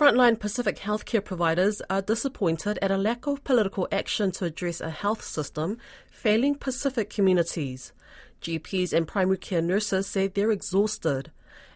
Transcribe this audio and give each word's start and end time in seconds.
Frontline 0.00 0.40
Pacific 0.40 0.78
healthcare 0.78 1.22
providers 1.22 1.82
are 1.90 2.00
disappointed 2.00 2.78
at 2.80 2.90
a 2.90 2.96
lack 2.96 3.26
of 3.26 3.44
political 3.44 3.86
action 3.92 4.30
to 4.30 4.46
address 4.46 4.80
a 4.80 4.88
health 4.88 5.22
system 5.22 5.76
failing 6.10 6.54
Pacific 6.54 7.10
communities. 7.10 7.92
GPs 8.40 8.94
and 8.94 9.06
primary 9.06 9.36
care 9.36 9.60
nurses 9.60 10.06
say 10.06 10.26
they're 10.26 10.52
exhausted. 10.52 11.30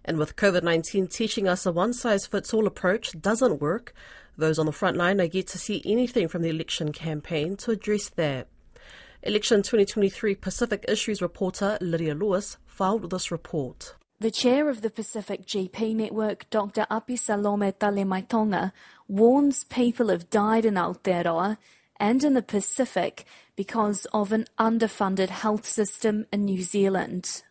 And 0.06 0.16
with 0.16 0.36
COVID 0.36 0.62
19 0.62 1.06
teaching 1.08 1.46
us 1.46 1.66
a 1.66 1.72
one 1.72 1.92
size 1.92 2.24
fits 2.24 2.54
all 2.54 2.66
approach 2.66 3.12
doesn't 3.20 3.60
work, 3.60 3.92
those 4.38 4.58
on 4.58 4.64
the 4.64 4.72
front 4.72 4.96
line 4.96 5.20
are 5.20 5.24
yet 5.24 5.48
to 5.48 5.58
see 5.58 5.82
anything 5.84 6.26
from 6.26 6.40
the 6.40 6.48
election 6.48 6.92
campaign 6.92 7.58
to 7.58 7.72
address 7.72 8.08
that. 8.08 8.48
Election 9.22 9.58
2023 9.58 10.34
Pacific 10.36 10.82
Issues 10.88 11.20
reporter 11.20 11.76
Lydia 11.82 12.14
Lewis 12.14 12.56
filed 12.64 13.10
this 13.10 13.30
report. 13.30 13.94
The 14.24 14.30
chair 14.30 14.70
of 14.70 14.80
the 14.80 14.88
Pacific 14.88 15.44
GP 15.44 15.94
Network, 15.96 16.48
Dr. 16.48 16.86
Apisalome 16.90 17.74
Talemaitoga, 17.74 18.72
warns 19.06 19.64
people 19.64 20.08
have 20.08 20.30
died 20.30 20.64
in 20.64 20.76
Aotearoa 20.76 21.58
and 22.00 22.24
in 22.24 22.32
the 22.32 22.40
Pacific 22.40 23.26
because 23.54 24.06
of 24.14 24.32
an 24.32 24.46
underfunded 24.58 25.28
health 25.28 25.66
system 25.66 26.24
in 26.32 26.46
New 26.46 26.62
Zealand. 26.62 27.42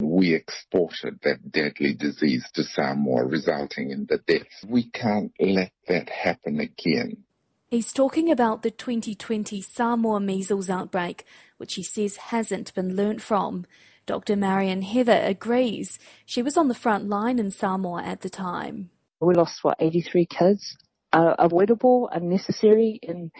We 0.00 0.32
exported 0.32 1.18
that 1.24 1.50
deadly 1.50 1.94
disease 1.94 2.48
to 2.54 2.62
Samoa, 2.62 3.24
resulting 3.24 3.90
in 3.90 4.06
the 4.06 4.18
deaths. 4.18 4.64
We 4.68 4.84
can't 4.84 5.32
let 5.40 5.72
that 5.88 6.08
happen 6.10 6.60
again. 6.60 7.24
He's 7.66 7.92
talking 7.92 8.30
about 8.30 8.62
the 8.62 8.70
2020 8.70 9.60
Samoa 9.62 10.20
measles 10.20 10.70
outbreak, 10.70 11.24
which 11.56 11.74
he 11.74 11.82
says 11.82 12.30
hasn't 12.30 12.72
been 12.74 12.94
learnt 12.94 13.20
from. 13.20 13.66
Dr. 14.10 14.34
Marion 14.34 14.82
Heather 14.82 15.20
agrees. 15.22 15.96
She 16.26 16.42
was 16.42 16.56
on 16.56 16.66
the 16.66 16.74
front 16.74 17.08
line 17.08 17.38
in 17.38 17.52
Samoa 17.52 18.02
at 18.02 18.22
the 18.22 18.28
time. 18.28 18.90
We 19.20 19.34
lost, 19.34 19.62
what, 19.62 19.76
83 19.78 20.26
kids? 20.26 20.76
Uh, 21.12 21.36
avoidable, 21.38 22.10
unnecessary, 22.12 22.98
and 23.06 23.30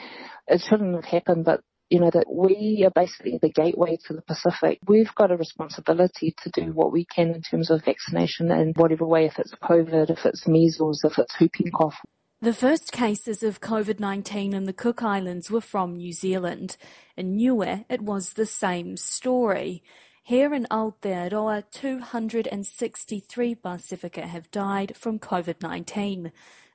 it 0.47 0.61
shouldn't 0.61 0.95
have 0.95 1.07
happened, 1.07 1.45
but 1.45 1.63
you 1.89 1.99
know, 1.99 2.11
that 2.13 2.33
we 2.33 2.85
are 2.87 2.93
basically 2.95 3.41
the 3.43 3.51
gateway 3.51 3.99
to 4.07 4.13
the 4.13 4.23
Pacific. 4.23 4.79
We've 4.87 5.13
got 5.17 5.33
a 5.33 5.37
responsibility 5.37 6.37
to 6.45 6.51
do 6.51 6.73
what 6.73 6.93
we 6.93 7.05
can 7.05 7.35
in 7.35 7.43
terms 7.43 7.69
of 7.69 7.85
vaccination 7.85 8.53
in 8.53 8.75
whatever 8.77 9.05
way, 9.05 9.27
if 9.27 9.41
it's 9.41 9.53
COVID, 9.61 10.09
if 10.09 10.25
it's 10.25 10.47
measles, 10.47 11.03
if 11.03 11.19
it's 11.19 11.35
whooping 11.41 11.73
cough. 11.73 11.97
The 12.41 12.55
first 12.55 12.93
cases 12.93 13.43
of 13.43 13.61
COVID 13.61 13.99
19 13.99 14.55
in 14.55 14.67
the 14.67 14.73
Cook 14.73 15.03
Islands 15.03 15.51
were 15.51 15.61
from 15.61 15.97
New 15.97 16.13
Zealand. 16.13 16.77
In 17.17 17.37
Niue, 17.37 17.85
it 17.91 18.03
was 18.03 18.35
the 18.35 18.47
same 18.47 18.97
story. 18.97 19.83
Here 20.31 20.55
in 20.55 20.69
Aotearoa, 20.71 21.65
263 21.73 23.55
Pasifika 23.57 24.23
have 24.23 24.49
died 24.53 24.97
from 24.97 25.19
COVID-19, 25.19 26.31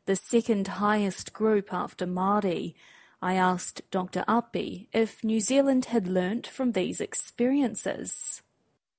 the 0.05 0.17
second 0.17 0.67
highest 0.67 1.31
group 1.31 1.73
after 1.73 2.05
Māori. 2.05 2.73
I 3.21 3.35
asked 3.35 3.89
Dr. 3.91 4.25
Api 4.27 4.89
if 4.91 5.23
New 5.23 5.39
Zealand 5.39 5.85
had 5.85 6.05
learnt 6.05 6.47
from 6.47 6.73
these 6.73 6.99
experiences. 6.99 8.41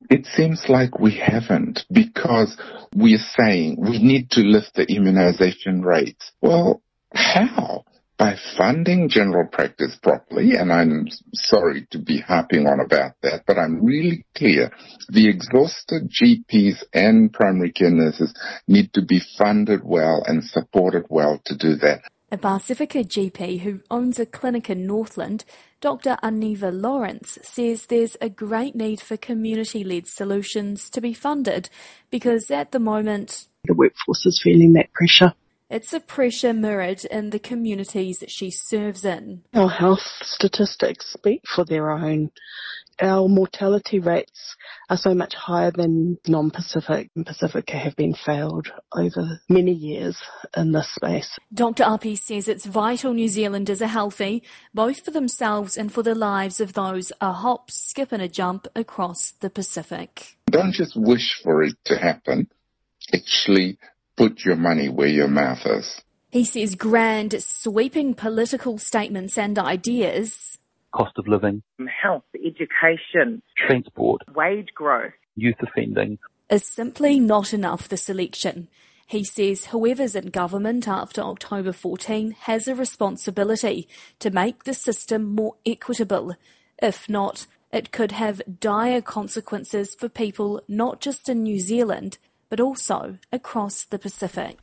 It 0.08 0.24
seems 0.24 0.64
like 0.70 0.98
we 0.98 1.18
haven't 1.18 1.84
because 1.92 2.56
we're 2.94 3.18
saying 3.38 3.76
we 3.78 4.02
need 4.02 4.30
to 4.30 4.40
lift 4.40 4.72
the 4.74 4.90
immunization 4.90 5.82
rates. 5.82 6.32
Well, 6.40 6.80
how? 7.12 7.84
By 8.18 8.36
funding 8.56 9.08
general 9.08 9.46
practice 9.46 9.96
properly, 10.02 10.54
and 10.56 10.72
I'm 10.72 11.08
sorry 11.34 11.86
to 11.90 11.98
be 11.98 12.20
harping 12.20 12.66
on 12.66 12.80
about 12.80 13.12
that, 13.22 13.44
but 13.46 13.58
I'm 13.58 13.84
really 13.84 14.24
clear 14.34 14.70
the 15.08 15.28
exhausted 15.28 16.10
GPs 16.10 16.82
and 16.94 17.32
primary 17.32 17.72
care 17.72 17.90
nurses 17.90 18.34
need 18.66 18.92
to 18.94 19.02
be 19.02 19.20
funded 19.36 19.80
well 19.84 20.22
and 20.26 20.42
supported 20.42 21.04
well 21.10 21.40
to 21.44 21.56
do 21.56 21.76
that. 21.76 22.02
A 22.32 22.38
Pacifica 22.38 23.04
GP 23.04 23.60
who 23.60 23.80
owns 23.88 24.18
a 24.18 24.26
clinic 24.26 24.68
in 24.68 24.84
Northland, 24.84 25.44
Dr. 25.80 26.16
Aniva 26.24 26.72
Lawrence, 26.72 27.38
says 27.42 27.86
there's 27.86 28.16
a 28.20 28.28
great 28.28 28.74
need 28.74 29.00
for 29.00 29.16
community 29.16 29.84
led 29.84 30.08
solutions 30.08 30.90
to 30.90 31.00
be 31.00 31.14
funded 31.14 31.68
because 32.10 32.50
at 32.50 32.72
the 32.72 32.80
moment 32.80 33.46
the 33.64 33.74
workforce 33.74 34.26
is 34.26 34.40
feeling 34.42 34.72
that 34.72 34.92
pressure. 34.92 35.34
It's 35.68 35.92
a 35.92 35.98
pressure 35.98 36.52
mirrored 36.52 37.04
in 37.06 37.30
the 37.30 37.40
communities 37.40 38.22
she 38.28 38.52
serves 38.52 39.04
in. 39.04 39.42
Our 39.52 39.68
health 39.68 40.06
statistics 40.22 41.12
speak 41.12 41.42
for 41.44 41.64
their 41.64 41.90
own. 41.90 42.30
Our 43.02 43.28
mortality 43.28 43.98
rates 43.98 44.54
are 44.88 44.96
so 44.96 45.12
much 45.12 45.34
higher 45.34 45.72
than 45.72 46.18
non-Pacific 46.26 47.10
and 47.16 47.26
Pacifica 47.26 47.76
have 47.76 47.96
been 47.96 48.14
failed 48.14 48.68
over 48.96 49.40
many 49.48 49.72
years 49.72 50.16
in 50.56 50.70
this 50.70 50.88
space. 50.94 51.36
Dr. 51.52 51.82
Api 51.82 52.14
says 52.14 52.46
it's 52.46 52.64
vital 52.64 53.12
New 53.12 53.28
Zealanders 53.28 53.82
are 53.82 53.88
healthy, 53.88 54.44
both 54.72 55.04
for 55.04 55.10
themselves 55.10 55.76
and 55.76 55.92
for 55.92 56.04
the 56.04 56.14
lives 56.14 56.60
of 56.60 56.74
those 56.74 57.12
a 57.20 57.32
hop, 57.32 57.72
skip 57.72 58.12
and 58.12 58.22
a 58.22 58.28
jump 58.28 58.68
across 58.76 59.32
the 59.40 59.50
Pacific. 59.50 60.36
Don't 60.48 60.72
just 60.72 60.96
wish 60.96 61.40
for 61.42 61.64
it 61.64 61.74
to 61.86 61.98
happen. 61.98 62.48
Actually 63.12 63.78
put 64.16 64.44
your 64.44 64.56
money 64.56 64.88
where 64.88 65.08
your 65.08 65.28
mouth 65.28 65.64
is. 65.64 66.02
He 66.30 66.44
says 66.44 66.74
grand, 66.74 67.34
sweeping 67.42 68.14
political 68.14 68.78
statements 68.78 69.38
and 69.38 69.58
ideas. 69.58 70.58
Cost 70.92 71.12
of 71.18 71.28
living, 71.28 71.62
um, 71.78 71.86
health, 71.86 72.24
education, 72.34 73.42
transport, 73.56 74.22
wage 74.34 74.68
growth, 74.74 75.12
youth 75.34 75.56
offending 75.60 76.18
is 76.48 76.64
simply 76.64 77.20
not 77.20 77.52
enough 77.52 77.88
this 77.88 78.08
election. 78.08 78.68
He 79.06 79.22
says 79.22 79.66
whoever's 79.66 80.16
in 80.16 80.26
government 80.30 80.88
after 80.88 81.20
October 81.20 81.72
14 81.72 82.32
has 82.40 82.66
a 82.66 82.74
responsibility 82.74 83.88
to 84.18 84.30
make 84.30 84.64
the 84.64 84.74
system 84.74 85.34
more 85.34 85.54
equitable. 85.64 86.34
If 86.82 87.08
not, 87.08 87.46
it 87.72 87.92
could 87.92 88.12
have 88.12 88.42
dire 88.60 89.00
consequences 89.00 89.94
for 89.94 90.08
people 90.08 90.62
not 90.66 91.00
just 91.00 91.28
in 91.28 91.42
New 91.42 91.60
Zealand, 91.60 92.18
but 92.48 92.60
also 92.60 93.18
across 93.32 93.84
the 93.84 93.98
Pacific. 93.98 94.58